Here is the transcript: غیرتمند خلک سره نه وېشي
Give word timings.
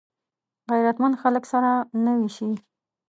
غیرتمند 0.71 1.15
خلک 1.21 1.43
سره 1.51 1.71
نه 2.03 2.11
وېشي 2.19 2.49